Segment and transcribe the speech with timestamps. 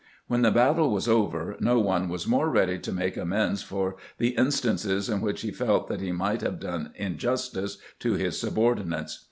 [0.25, 4.29] When the battle was over no one was more ready to make amends for the
[4.29, 9.19] instances in which he felt that he might have done injustice to his subordinates.